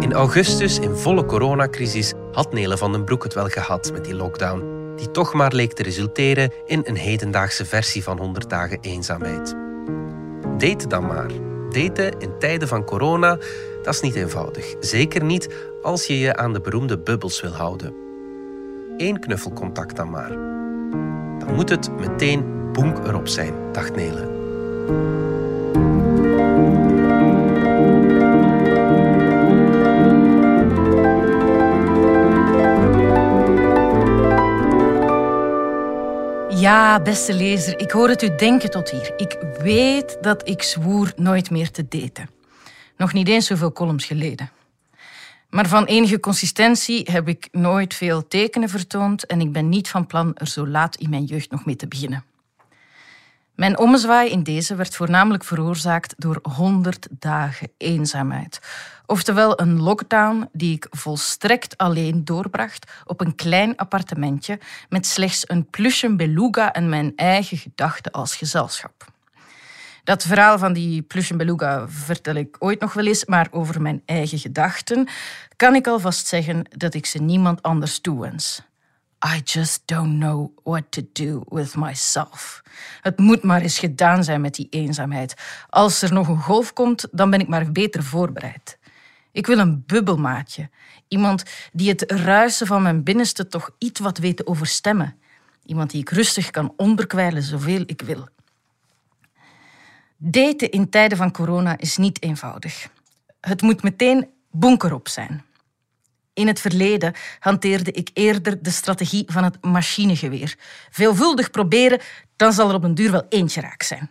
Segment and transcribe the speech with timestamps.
[0.00, 4.14] In augustus, in volle coronacrisis, had Nele van den Broek het wel gehad met die
[4.14, 9.56] lockdown, die toch maar leek te resulteren in een hedendaagse versie van 100 dagen eenzaamheid.
[10.58, 11.30] Date dan maar.
[11.70, 13.38] Daten in tijden van corona,
[13.82, 14.74] dat is niet eenvoudig.
[14.80, 15.48] Zeker niet
[15.82, 17.94] als je je aan de beroemde bubbels wil houden.
[18.96, 20.30] Eén knuffelcontact dan maar.
[21.38, 24.36] Dan moet het meteen boenk erop zijn, dacht Nele.
[36.68, 39.12] Ja, beste lezer, ik hoor het u denken tot hier.
[39.16, 42.30] Ik weet dat ik zwoer nooit meer te daten.
[42.96, 44.50] Nog niet eens zoveel columns geleden.
[45.50, 50.06] Maar van enige consistentie heb ik nooit veel tekenen vertoond en ik ben niet van
[50.06, 52.24] plan er zo laat in mijn jeugd nog mee te beginnen.
[53.58, 58.60] Mijn ommezwaai in deze werd voornamelijk veroorzaakt door 100 dagen eenzaamheid.
[59.06, 65.70] Oftewel een lockdown die ik volstrekt alleen doorbracht op een klein appartementje met slechts een
[65.70, 69.04] plusje beluga en mijn eigen gedachten als gezelschap.
[70.04, 74.02] Dat verhaal van die plusje beluga vertel ik ooit nog wel eens, maar over mijn
[74.04, 75.08] eigen gedachten
[75.56, 78.67] kan ik alvast zeggen dat ik ze niemand anders toewens.
[79.26, 82.62] I just don't know what to do with myself.
[83.00, 85.34] Het moet maar eens gedaan zijn met die eenzaamheid.
[85.68, 88.78] Als er nog een golf komt, dan ben ik maar beter voorbereid.
[89.32, 90.70] Ik wil een bubbelmaatje.
[91.08, 95.16] Iemand die het ruisen van mijn binnenste toch iets wat weet te overstemmen.
[95.64, 98.28] Iemand die ik rustig kan onderkwijlen zoveel ik wil.
[100.16, 102.88] Daten in tijden van corona is niet eenvoudig.
[103.40, 105.44] Het moet meteen bunkerop zijn.
[106.38, 110.56] In het verleden hanteerde ik eerder de strategie van het machinegeweer.
[110.90, 112.00] Veelvuldig proberen,
[112.36, 114.10] dan zal er op een duur wel eentje raak zijn.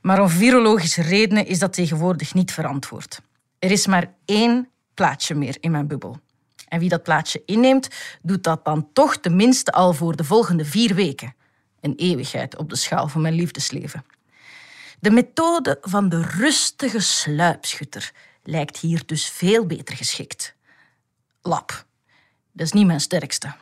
[0.00, 3.20] Maar om virologische redenen is dat tegenwoordig niet verantwoord.
[3.58, 6.18] Er is maar één plaatsje meer in mijn bubbel.
[6.68, 7.88] En wie dat plaatsje inneemt,
[8.22, 11.34] doet dat dan toch tenminste al voor de volgende vier weken.
[11.80, 14.04] Een eeuwigheid op de schaal van mijn liefdesleven.
[15.00, 18.12] De methode van de rustige sluipschutter
[18.42, 20.56] lijkt hier dus veel beter geschikt
[21.42, 21.86] lab.
[22.52, 23.54] Dat is niet mijn sterkste.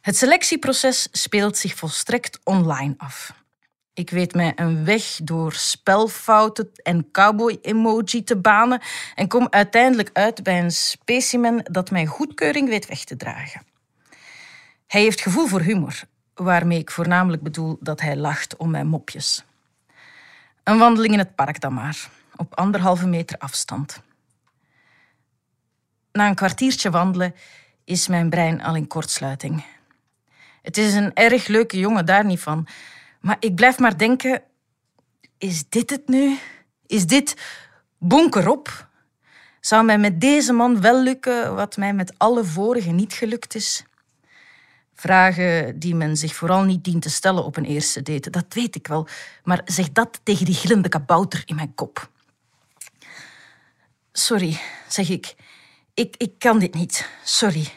[0.00, 3.32] Het selectieproces speelt zich volstrekt online af.
[3.92, 8.80] Ik weet mij een weg door spelfouten en cowboy-emoji te banen
[9.14, 13.62] en kom uiteindelijk uit bij een specimen dat mijn goedkeuring weet weg te dragen.
[14.86, 16.02] Hij heeft gevoel voor humor,
[16.34, 19.44] waarmee ik voornamelijk bedoel dat hij lacht om mijn mopjes.
[20.64, 24.00] Een wandeling in het park dan maar, op anderhalve meter afstand.
[26.18, 27.34] Na een kwartiertje wandelen
[27.84, 29.64] is mijn brein al in kortsluiting.
[30.62, 32.66] Het is een erg leuke jongen, daar niet van.
[33.20, 34.42] Maar ik blijf maar denken:
[35.38, 36.38] is dit het nu?
[36.86, 37.36] Is dit
[37.98, 38.88] bonkerop?
[39.60, 43.84] Zou mij met deze man wel lukken wat mij met alle vorige niet gelukt is?
[44.94, 48.74] Vragen die men zich vooral niet dient te stellen op een eerste date, dat weet
[48.74, 49.08] ik wel.
[49.44, 52.10] Maar zeg dat tegen die gillende kabouter in mijn kop.
[54.12, 55.34] Sorry, zeg ik.
[55.98, 57.08] Ik, ik kan dit niet.
[57.24, 57.68] Sorry.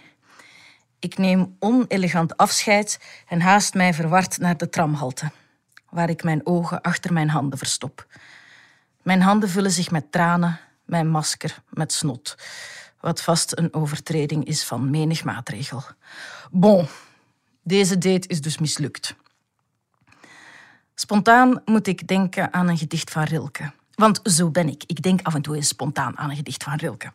[1.00, 5.32] Ik neem onelegant afscheid en haast mij verward naar de tramhalte,
[5.90, 8.08] waar ik mijn ogen achter mijn handen verstop.
[9.02, 12.36] Mijn handen vullen zich met tranen, mijn masker met snot,
[13.00, 15.84] wat vast een overtreding is van menig maatregel.
[16.52, 16.88] Bon,
[17.64, 19.16] deze date is dus mislukt.
[20.96, 23.72] Spontaan moet ik denken aan een gedicht van Rilke.
[23.96, 24.84] Want zo ben ik.
[24.86, 27.12] Ik denk af en toe eens spontaan aan een gedicht van Rilke.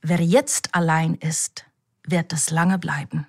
[0.00, 1.66] Wer jetzt allein ist,
[2.02, 3.28] wird es lange bleiben.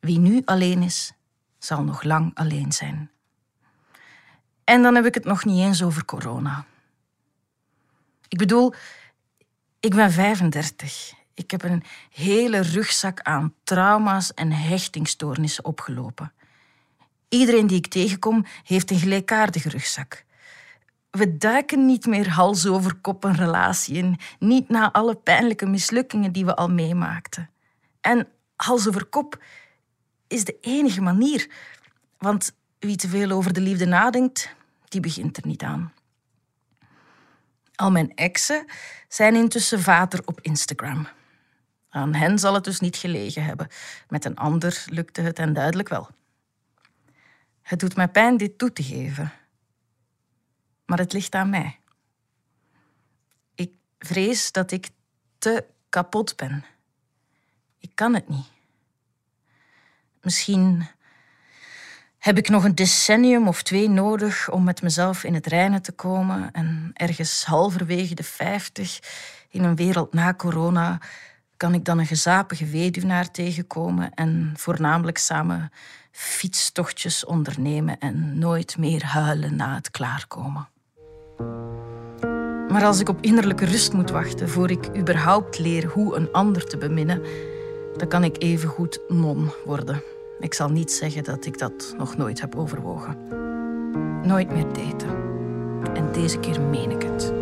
[0.00, 1.12] Wie nu alleen is,
[1.58, 3.10] zal nog lang alleen zijn.
[4.64, 6.64] En dan heb ik het nog niet eens over corona.
[8.28, 8.74] Ik bedoel,
[9.80, 11.12] ik ben 35.
[11.34, 16.32] Ik heb een hele rugzak aan trauma's en hechtingstoornissen opgelopen.
[17.28, 20.24] Iedereen die ik tegenkom heeft een gelijkaardige rugzak.
[21.12, 26.32] We duiken niet meer hals over kop een relatie in, niet na alle pijnlijke mislukkingen
[26.32, 27.50] die we al meemaakten.
[28.00, 29.42] En hals over kop
[30.26, 31.50] is de enige manier,
[32.18, 34.54] want wie te veel over de liefde nadenkt,
[34.88, 35.92] die begint er niet aan.
[37.74, 38.66] Al mijn exen
[39.08, 41.08] zijn intussen vader op Instagram.
[41.88, 43.68] Aan hen zal het dus niet gelegen hebben.
[44.08, 46.08] Met een ander lukte het hen duidelijk wel.
[47.62, 49.32] Het doet mij pijn dit toe te geven
[50.86, 51.78] maar het ligt aan mij.
[53.54, 54.90] Ik vrees dat ik
[55.38, 56.64] te kapot ben.
[57.78, 58.50] Ik kan het niet.
[60.20, 60.88] Misschien
[62.22, 65.92] Heb ik nog een decennium of twee nodig om met mezelf in het reinen te
[65.92, 68.98] komen en ergens halverwege de vijftig
[69.48, 71.00] in een wereld na corona
[71.62, 75.72] kan ik dan een gezapige weduwnaar tegenkomen en voornamelijk samen
[76.10, 80.68] fietstochtjes ondernemen en nooit meer huilen na het klaarkomen.
[82.68, 86.66] Maar als ik op innerlijke rust moet wachten voor ik überhaupt leer hoe een ander
[86.66, 87.22] te beminnen,
[87.96, 90.02] dan kan ik evengoed non worden.
[90.40, 93.16] Ik zal niet zeggen dat ik dat nog nooit heb overwogen.
[94.22, 95.16] Nooit meer daten.
[95.94, 97.32] En deze keer meen ik het.